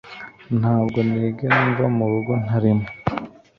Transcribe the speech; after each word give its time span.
Ntabwo 0.59 0.97
nigera 1.07 1.57
mva 1.69 1.85
murugo 1.97 2.31
ntarimo 2.43 2.85